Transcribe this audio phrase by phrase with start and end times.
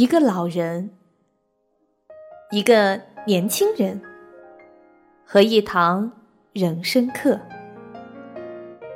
[0.00, 0.88] 一个老人，
[2.52, 4.00] 一个年轻人，
[5.26, 6.10] 和一堂
[6.54, 7.38] 人生课，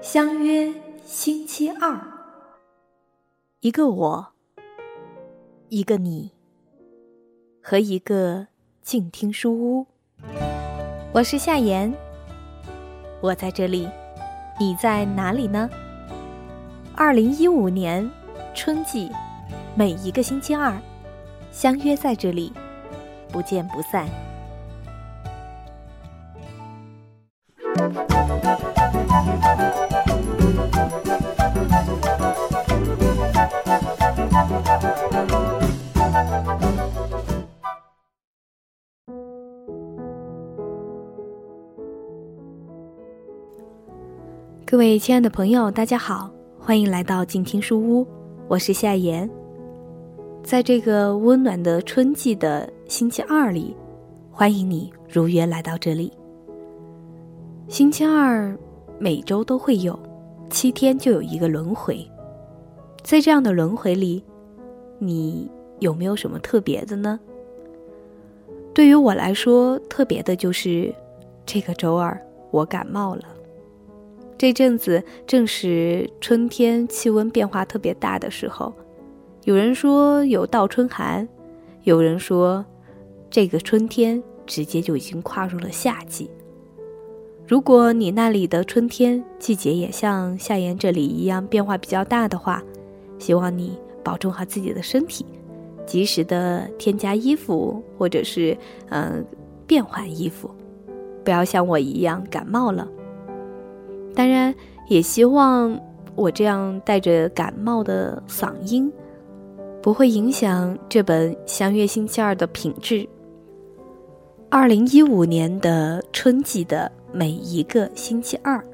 [0.00, 0.72] 相约
[1.04, 2.00] 星期二。
[3.61, 4.29] 一个我，
[5.68, 6.32] 一个你，
[7.62, 8.46] 和一个
[8.80, 9.86] 静听书屋。
[11.12, 11.93] 我是夏言，
[13.21, 13.86] 我在这里，
[14.59, 15.68] 你在哪里呢？
[16.96, 18.11] 二零一五年
[18.55, 19.12] 春季。
[19.77, 20.73] 每一个星期二，
[21.54, 22.52] 相约在这里，
[23.30, 24.08] 不见不散。
[44.66, 48.05] 各位亲爱的朋友，大家好，欢迎来到静听书屋，
[48.48, 49.44] 我是夏言。
[50.45, 53.75] 在这个温暖的春季的星期二里，
[54.31, 56.12] 欢迎你如约来到这里。
[57.67, 58.55] 星期二
[58.98, 59.98] 每周都会有，
[60.51, 62.06] 七天就有一个轮回。
[63.03, 64.23] 在这样的轮回里，
[64.98, 67.19] 你有没有什么特别的呢？
[68.75, 70.95] 对于我来说，特别的就是
[71.47, 72.20] 这个周二
[72.51, 73.25] 我感冒了。
[74.36, 78.70] 这阵子正是春天气温变化特别大的时候。
[79.45, 81.28] 有人说有倒春寒，
[81.83, 82.64] 有人说
[83.28, 86.31] 这个春天直接就已经跨入了夏季。
[87.47, 92.62] 如果你那里的春天季节也像夏言这里一样变化比较大的话，
[93.19, 95.27] 希望你保重好自己的身体，
[95.84, 98.56] 及时的添加衣服或者是
[98.89, 99.23] 嗯
[99.67, 100.51] 变换衣服，
[101.23, 102.89] 不要像我一样感冒了。
[104.14, 104.55] 当然，
[104.89, 105.79] 也希望
[106.14, 108.91] 我这样带着感冒的嗓音。
[109.84, 113.06] 不会影响这本《相约星期二》的品质。
[114.48, 118.64] 二零一五年的春季的每一个星期二，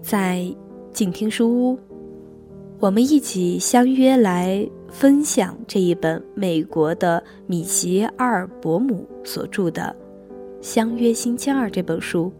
[0.00, 0.46] 在
[0.92, 1.78] 静听书屋，
[2.78, 9.96] 我们一起相约来分享这一本美国的米奇·阿尔伯姆所著的
[10.64, 12.32] 《相约星期二》这本书。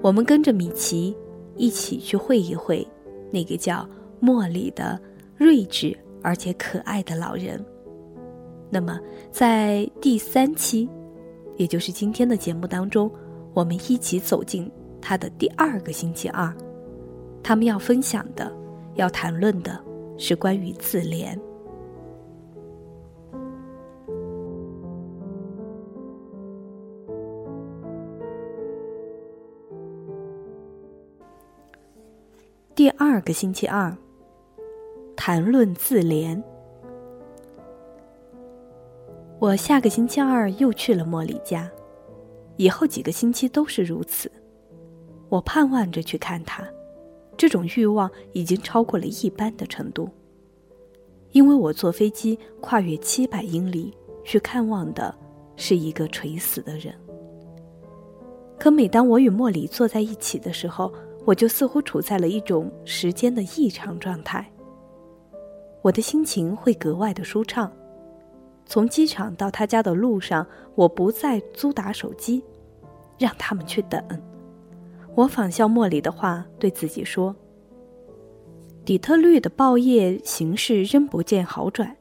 [0.00, 1.16] 我们跟着米奇
[1.56, 2.84] 一起去会一会
[3.30, 3.88] 那个叫
[4.18, 5.00] 莫里的
[5.38, 5.96] 睿智。
[6.22, 7.62] 而且可爱的老人。
[8.70, 8.98] 那么，
[9.30, 10.88] 在第三期，
[11.56, 13.10] 也就是今天的节目当中，
[13.52, 16.50] 我们一起走进他的第二个星期二。
[17.42, 18.50] 他们要分享的、
[18.94, 19.78] 要谈论的
[20.16, 21.38] 是关于自怜。
[32.74, 33.94] 第二个星期二。
[35.24, 36.42] 谈论自怜。
[39.38, 41.70] 我下个星期二又去了莫里家，
[42.56, 44.28] 以后几个星期都是如此。
[45.28, 46.68] 我盼望着去看他，
[47.36, 50.10] 这种欲望已经超过了一般的程度。
[51.30, 55.14] 因为我坐飞机跨越七百英里去看望的
[55.54, 56.92] 是一个垂死的人。
[58.58, 60.92] 可每当我与莫里坐在一起的时候，
[61.24, 64.44] 我就似乎处在了一种时间的异常状态。
[65.82, 67.70] 我的心情会格外的舒畅。
[68.64, 72.42] 从机场到他家的路上，我不再租打手机，
[73.18, 74.00] 让他们去等。
[75.14, 77.34] 我仿效莫里的话对自己说
[78.84, 81.94] ：“底特律的报业形势仍不见好转。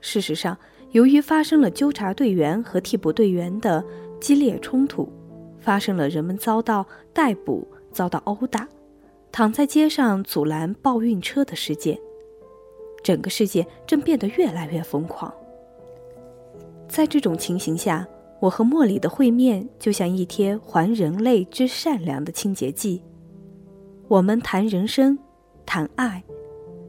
[0.00, 0.56] 事实上，
[0.92, 3.84] 由于发生了纠察队员和替补队员的
[4.18, 5.08] 激烈冲突，
[5.60, 8.66] 发生了人们遭到逮捕、遭到殴打、
[9.30, 11.96] 躺在街上阻拦报运车的事件。”
[13.02, 15.32] 整个世界正变得越来越疯狂。
[16.88, 18.06] 在这种情形下，
[18.40, 23.02] 我和莫里的会面就像一贴还人类之善良的清洁剂。
[24.08, 25.18] 我们谈人生，
[25.66, 26.22] 谈爱，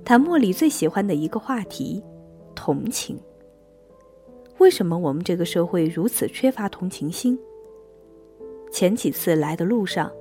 [0.05, 2.01] 谈莫里最喜欢的一个话题——
[2.55, 3.19] 同情。
[4.57, 7.37] 为什么我们这个社会如此缺乏同情心？
[8.71, 10.11] 前几次来的路上，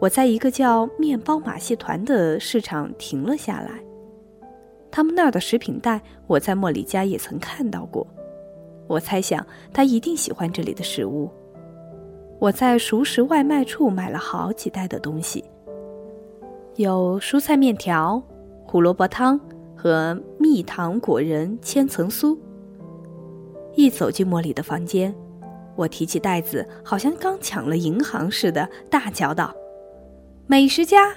[0.00, 3.82] 我在一个叫“面包马戏团”的市场停了下来。
[4.90, 8.06] 他们那儿的食品袋，我在莫里家也曾看到过。
[8.86, 11.30] 我猜想他一定喜欢这里的食物。
[12.38, 15.44] 我在熟食外卖处买了好几袋的东西，
[16.76, 18.22] 有蔬菜面条、
[18.64, 19.40] 胡萝卜汤
[19.74, 22.38] 和蜜糖果仁千层酥。
[23.74, 25.14] 一走进莫里的房间，
[25.74, 29.54] 我提起袋子，好像刚抢了银行似的，大叫道
[30.46, 31.14] ：“美食家！”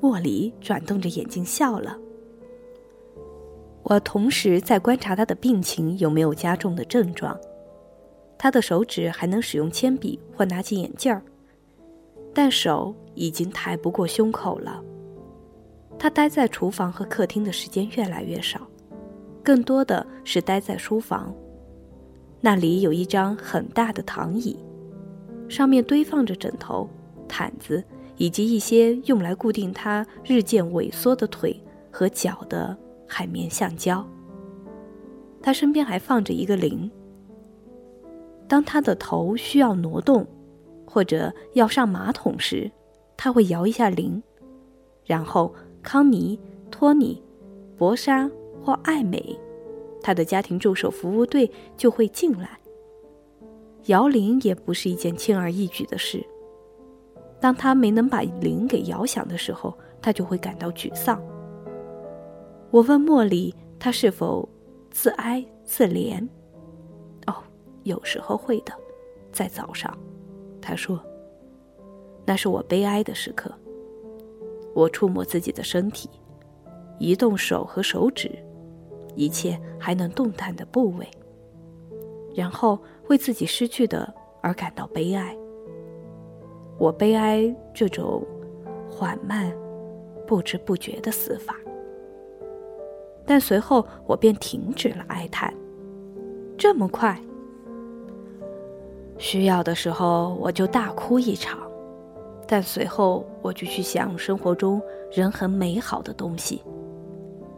[0.00, 1.98] 莫里转动着眼睛笑了。
[3.82, 7.38] 我同时在观察他的病情有没有加重的症状。
[8.38, 11.22] 他的手指还能使用铅笔或拿起眼镜儿，
[12.32, 14.82] 但手已经抬不过胸口了。
[15.98, 18.66] 他待在厨房和客厅的时间越来越少，
[19.44, 21.34] 更多的是待在书房。
[22.40, 24.56] 那里有一张很大的躺椅，
[25.46, 26.88] 上面堆放着枕头、
[27.28, 27.84] 毯子
[28.20, 31.58] 以及一些用来固定他日渐萎缩的腿
[31.90, 32.76] 和脚的
[33.08, 34.06] 海绵橡胶。
[35.40, 36.88] 他身边还放着一个铃。
[38.46, 40.26] 当他的头需要挪动，
[40.86, 42.70] 或者要上马桶时，
[43.16, 44.22] 他会摇一下铃，
[45.06, 46.38] 然后康妮、
[46.70, 47.22] 托尼、
[47.78, 48.30] 博莎
[48.62, 49.34] 或艾美，
[50.02, 52.60] 他的家庭助手服务队就会进来。
[53.86, 56.22] 摇铃也不是一件轻而易举的事。
[57.40, 61.20] 当他没能把铃给摇响的时候，他就会感到沮丧。
[62.70, 64.48] 我问茉莉，他是否
[64.90, 66.26] 自哀自怜？
[67.26, 67.34] 哦
[67.84, 68.72] 有时候会的，
[69.32, 69.96] 在早上，
[70.60, 71.02] 他说
[72.26, 73.50] ：“那是我悲哀的时刻。
[74.74, 76.08] 我触摸自己的身体，
[76.98, 78.30] 移动手和手指，
[79.16, 81.08] 一切还能动弹的部位，
[82.34, 82.78] 然后
[83.08, 84.12] 为自己失去的
[84.42, 85.36] 而感到悲哀。
[86.80, 88.26] 我悲哀这种
[88.90, 89.52] 缓慢、
[90.26, 91.54] 不知不觉的死法。
[93.26, 95.52] 但随后我便停止了哀叹。
[96.56, 97.16] 这么快？”
[99.18, 101.58] 需要的时候，我就大哭一场，
[102.48, 104.80] 但随后我就去想生活中
[105.12, 106.62] 人很美好的东西，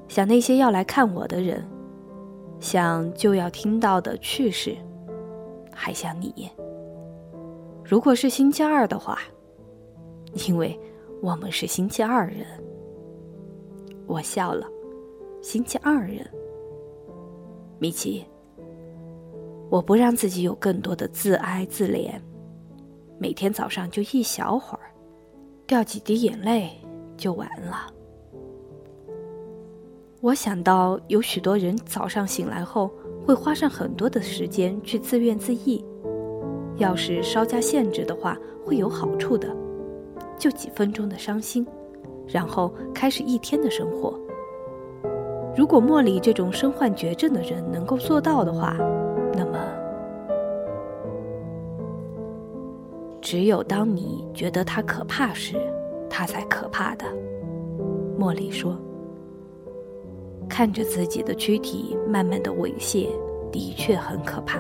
[0.09, 1.65] 想那些要来看我的人，
[2.59, 4.77] 想就要听到的趣事，
[5.73, 6.51] 还想你。
[7.93, 9.19] 如果是星期二的话，
[10.49, 10.81] 因为
[11.21, 12.47] 我们是星期二人，
[14.07, 14.67] 我笑了。
[15.43, 16.27] 星期二人，
[17.79, 18.25] 米奇。
[19.69, 22.15] 我不让自己有更多的自哀自怜，
[23.19, 24.89] 每天早上就一小会儿，
[25.67, 26.71] 掉几滴眼泪
[27.19, 27.93] 就完了。
[30.23, 32.91] 我想到有许多人早上醒来后
[33.27, 35.85] 会花上很多的时间去自怨自艾，
[36.83, 39.49] 要是稍加限制的话会有好处的，
[40.37, 41.65] 就几分钟的伤心，
[42.27, 44.19] 然后开始一天的生活。
[45.57, 48.77] 如果莫里这种身患绝症的人能够做到的话。
[49.35, 49.59] 那么，
[53.23, 55.57] 只有当你觉得他可怕时，
[56.11, 57.07] 他才可怕的。
[58.19, 58.77] 茉莉说
[60.51, 63.09] ：“看着自己的躯体慢慢的猥亵，
[63.51, 64.59] 的确很可怕，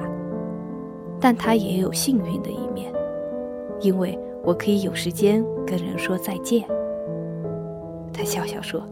[1.22, 2.92] 但它也有幸运的一面，
[3.80, 6.66] 因为我可以有时间跟人说再见。”
[8.12, 8.82] 他笑笑说：“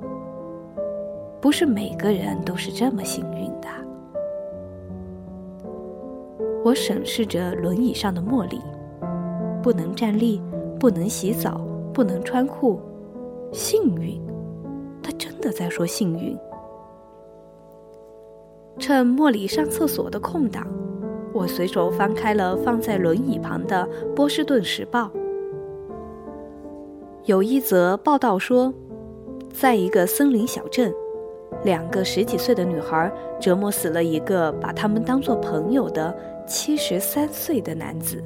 [1.42, 3.66] 不是每个人都是这么幸运的。”
[6.64, 8.60] 我审视着轮椅上的茉莉，
[9.60, 10.40] 不能站立，
[10.78, 11.60] 不能洗澡，
[11.92, 12.78] 不能穿裤，
[13.50, 14.22] 幸运。
[15.02, 16.38] 他真的在说幸运。
[18.78, 20.66] 趁茉莉上厕所的空档，
[21.32, 25.04] 我随手翻开了放在轮椅旁的《波士顿时报》。
[27.24, 28.72] 有一则报道说，
[29.52, 30.92] 在一个森林小镇，
[31.64, 36.14] 两个十几岁的女孩折磨死了一个把他们当作朋友的。
[36.46, 38.20] 七十三岁的男子，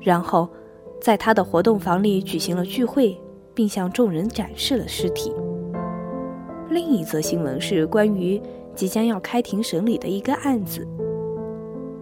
[0.00, 0.48] 然后
[1.00, 3.16] 在他的活动房里举行了聚会，
[3.54, 5.32] 并向众人展示了尸体。
[6.68, 8.42] 另一则新闻是关于
[8.74, 10.84] 即将要开庭审理的一个案子：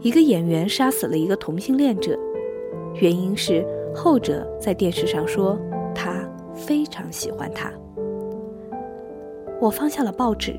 [0.02, 2.19] 一个演员杀死了一个同性恋者，
[2.95, 3.62] 原因是
[3.95, 5.59] 后者在电视上说
[5.95, 7.71] 他非常喜欢他。
[9.61, 10.54] 我放下了报纸，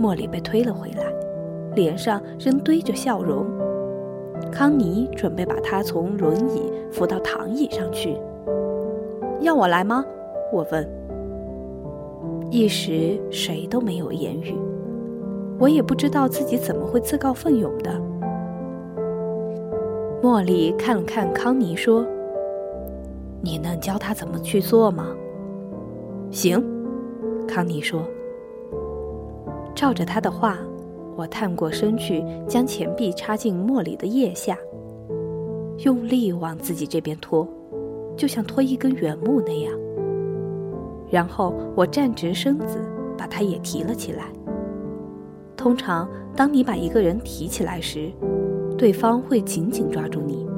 [0.00, 1.04] 茉莉被推了回来，
[1.76, 3.46] 脸上仍堆着笑容。
[4.50, 8.16] 康妮准备把他从轮椅扶到躺椅上去。
[9.40, 10.04] 要我来吗？
[10.52, 10.88] 我问。
[12.50, 14.56] 一时谁都没有言语，
[15.56, 18.09] 我也不知道自己怎么会自告奋勇的。
[20.22, 22.06] 茉莉看了看康妮，说
[23.40, 25.08] ：“你能教他怎么去做吗？”
[26.30, 26.62] 行，
[27.48, 28.02] 康妮说。
[29.74, 30.58] 照着他的话。
[31.16, 34.56] 我探过身去，将钱币插进茉莉的腋下，
[35.84, 37.46] 用力往自己这边拖，
[38.16, 39.72] 就像拖一根原木那样。
[41.10, 42.78] 然后我站直身子，
[43.18, 44.32] 把他也提了起来。
[45.58, 48.10] 通常，当你把一个人提起来时，
[48.80, 50.48] 对方会紧紧抓住你，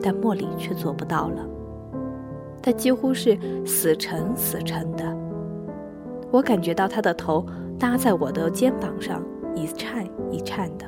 [0.00, 1.44] 但茉莉却做不到了。
[2.62, 5.04] 她几乎是死沉死沉的。
[6.30, 7.44] 我感觉到她的头
[7.80, 9.24] 搭在我的肩膀上，
[9.56, 10.86] 一颤一颤的。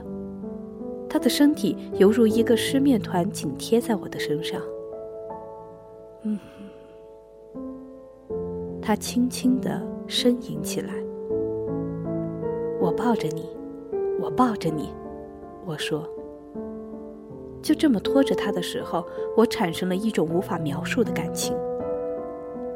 [1.08, 4.62] 他的身体犹如一个湿面团，紧贴在我的身上。
[6.22, 6.38] 嗯，
[8.80, 10.94] 他轻轻的呻吟起来。
[12.78, 13.48] 我抱着你，
[14.20, 14.90] 我抱着你，
[15.66, 16.08] 我说。
[17.62, 19.04] 就这么拖着他的时候，
[19.36, 21.56] 我产生了一种无法描述的感情。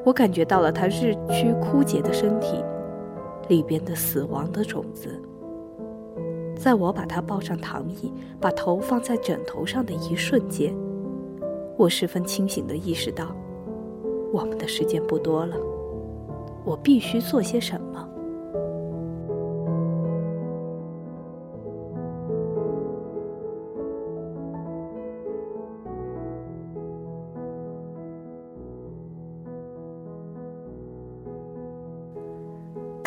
[0.04, 2.62] 我感觉到了他日趋枯竭的身体
[3.48, 5.08] 里边的死亡的种子。
[6.56, 10.74] 在我把他抱上躺椅，把头放在枕头上的一瞬间，
[11.76, 13.34] 我十分清醒地意识到，
[14.32, 15.56] 我们的时间不多了，
[16.64, 17.81] 我必须做些什么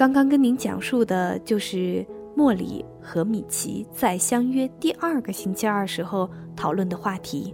[0.06, 7.52] 刚刚跟您讲述的就是莫里和米奇在相约第二个星期二时候讨论的话题，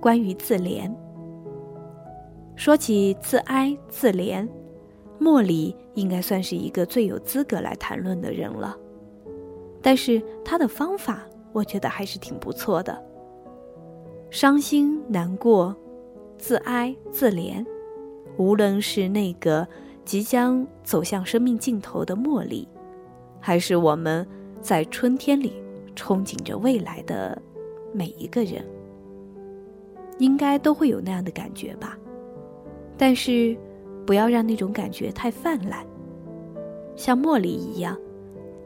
[0.00, 0.90] 关于自怜。
[2.56, 4.48] 说起自哀自怜，
[5.18, 8.74] 莫里应该算是一个最有资格来谈论的人了。
[9.82, 12.98] 但是他的方法，我觉得还是挺不错的。
[14.30, 15.76] 伤心难过，
[16.38, 17.62] 自哀自怜，
[18.38, 19.68] 无论是那个。
[20.04, 22.66] 即将走向生命尽头的茉莉，
[23.40, 24.26] 还是我们
[24.60, 25.52] 在春天里
[25.94, 27.40] 憧憬着未来的
[27.92, 28.64] 每一个人，
[30.18, 31.96] 应该都会有那样的感觉吧。
[32.98, 33.56] 但是，
[34.04, 35.84] 不要让那种感觉太泛滥，
[36.96, 37.96] 像茉莉一样，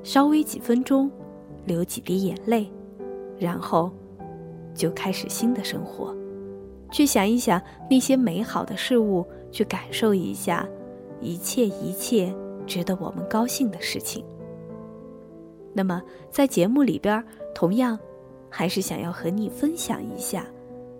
[0.02, 1.10] 稍微几分钟，
[1.64, 2.66] 流几滴眼泪，
[3.38, 3.90] 然后
[4.74, 6.14] 就开始新的生活，
[6.90, 10.66] 去想一想那些美好的事物，去感受一下。
[11.20, 12.34] 一切一切
[12.66, 14.24] 值得我们高兴的事情。
[15.72, 17.22] 那么，在节目里边，
[17.54, 17.98] 同样
[18.48, 20.46] 还是想要和你分享一下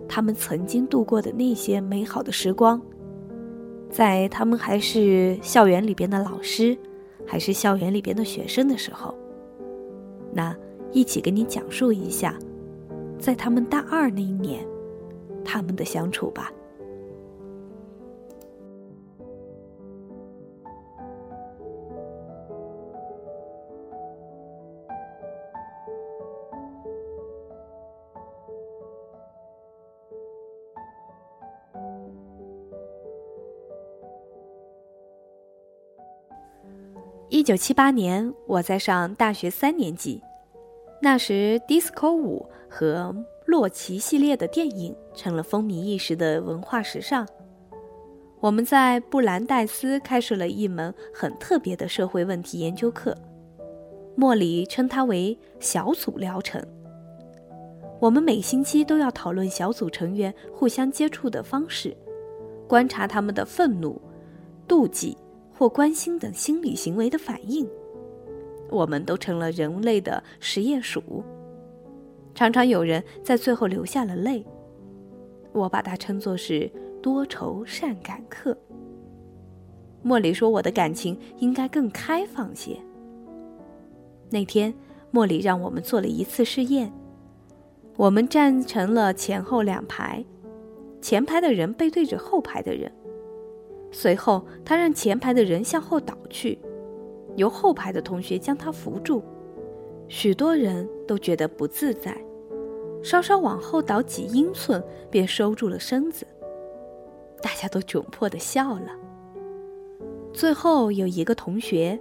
[0.08, 2.80] 他们曾经度过的那些美好的时光。
[3.88, 6.76] 在他们还是校园里边的老师，
[7.24, 9.14] 还是校园里边的学生的时候，
[10.32, 10.54] 那
[10.92, 12.36] 一起给你讲述一下，
[13.18, 14.66] 在他们大二那一年，
[15.44, 16.52] 他们的相处吧。
[37.28, 40.22] 一九七八年，我在上大学三年级，
[41.02, 43.12] 那时 disco 舞和
[43.46, 47.26] 洛奇系列的电影成了风靡一时的文化时尚。
[48.38, 53.16] 我们在布兰代斯开设了一门很特别的社会问题研究课，
[54.14, 56.64] 莫里称它为小组疗程。
[57.98, 61.96] 我们每星期都要讨论小组成员互相接触的方式，
[62.68, 64.00] 观察他们的愤怒、
[64.68, 65.18] 妒忌。
[65.56, 67.66] 或关心等心理行为的反应，
[68.70, 71.24] 我们都成了人类的实验鼠。
[72.34, 74.44] 常常有人在最后流下了泪，
[75.52, 76.70] 我把它称作是
[77.02, 78.56] 多愁善感课。
[80.02, 82.76] 莫里说：“我的感情应该更开放些。”
[84.28, 84.74] 那天，
[85.10, 86.92] 莫里让我们做了一次试验，
[87.96, 90.22] 我们站成了前后两排，
[91.00, 92.92] 前排的人背对着后排的人。
[93.98, 96.58] 随后，他让前排的人向后倒去，
[97.34, 99.22] 由后排的同学将他扶住。
[100.06, 102.14] 许多人都觉得不自在，
[103.02, 106.26] 稍稍往后倒几英寸，便收住了身子。
[107.40, 108.90] 大家都窘迫地笑了。
[110.30, 111.98] 最后有一个同学，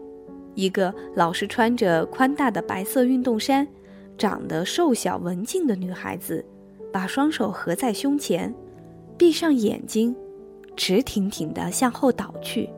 [0.54, 3.66] 一个老是穿着宽大的白色运动衫、
[4.18, 6.44] 长得瘦小文静的女孩子，
[6.92, 8.54] 把双手合在胸前，
[9.18, 10.14] 闭上眼睛。
[10.76, 12.70] 直挺挺地向后倒去，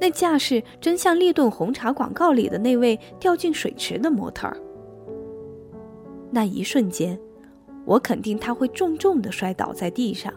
[0.00, 4.56] 那架势真像利顿红茶广告里的那位掉进水池的模特儿。
[6.30, 7.18] 那一瞬间，
[7.84, 10.32] 我肯定他会重重地摔倒在地上。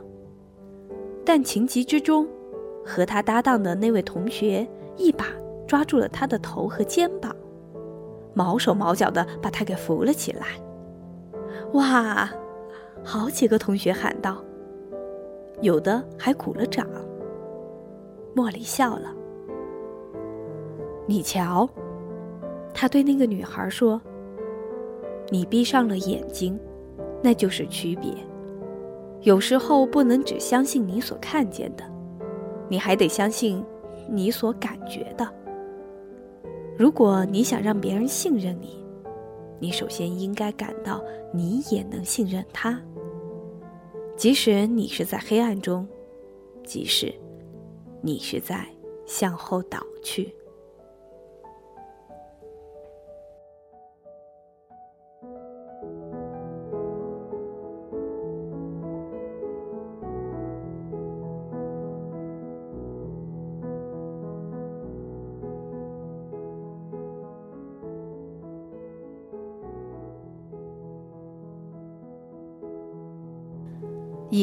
[1.25, 2.27] 但情急之中，
[2.85, 5.25] 和他搭档的那位同学一把
[5.67, 7.35] 抓住了他的头和肩膀，
[8.33, 10.47] 毛手毛脚地把他给扶了起来。
[11.73, 12.29] 哇！
[13.03, 14.43] 好几个同学喊道。
[15.61, 16.87] 有的还鼓了掌。
[18.35, 19.13] 茉莉笑了。
[21.05, 21.67] 你瞧，
[22.73, 23.99] 他对那个女孩说
[25.29, 26.57] ：“你闭上了眼睛，
[27.21, 28.13] 那就是区别。
[29.21, 31.83] 有时候不能只相信你所看见的，
[32.69, 33.61] 你还得相信
[34.07, 35.27] 你所感觉的。
[36.77, 38.85] 如果你想让别人信任你，
[39.59, 42.79] 你首先应该感到你也能信任他，
[44.19, 45.87] 即使你是在黑暗中，
[46.65, 47.13] 即使
[48.01, 48.67] 你是在
[49.05, 50.35] 向后倒去。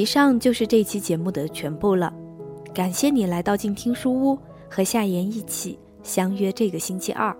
[0.06, 2.14] 以上就是这期节目的全部了，
[2.72, 4.38] 感谢你来到静听书屋，
[4.70, 7.36] 和夏言一起相约这个星期二。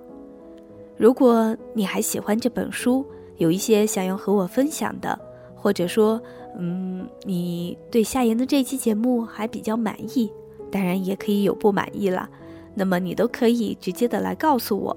[0.97, 3.07] 如果你还喜欢这本书，
[3.37, 5.17] 有一些想要和我分享的，
[5.55, 6.21] 或者说，
[6.59, 10.29] 嗯，你对夏言的这期节目还比较满意，
[10.69, 12.29] 当然也可以有不满意了，
[12.75, 14.97] 那么你都可以直接的来告诉我。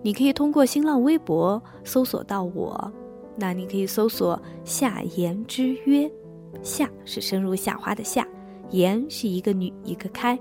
[0.00, 2.90] 你可以通过新浪微博搜索到我，
[3.36, 6.10] 那你可以搜索夏言之约。
[6.62, 8.26] 夏是生如夏花的夏，
[8.70, 10.38] 言是一个女一个开。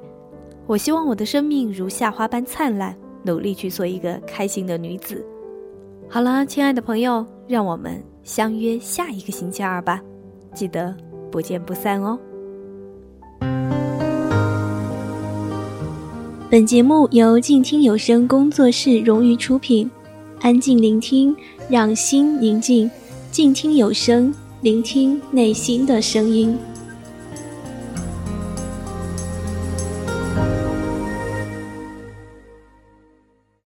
[0.67, 5.25] 我希望我的生命如夏花般灿烂，努力去做一个开心的女子。
[6.07, 10.01] 好了，亲爱的朋友，让我们相约下一个星期二吧，
[10.53, 10.95] 记得
[11.31, 12.19] 不见不散哦。
[16.49, 19.89] 本节目由静听有声工作室荣誉出品，
[20.41, 21.35] 安静聆听，
[21.69, 22.89] 让心宁静，
[23.31, 24.33] 静听有声。
[24.61, 26.57] 聆听内心的声音。